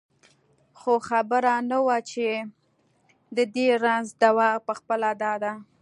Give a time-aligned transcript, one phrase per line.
[0.79, 2.27] خو خبره نه وه چې
[3.35, 5.53] د دې رنځ دوا پخپله دا ده.